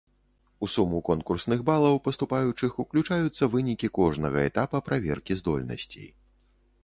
[0.67, 6.09] У суму конкурсных балаў паступаючых уключаюцца вынікі кожнага этапа праверкі здольнасцей.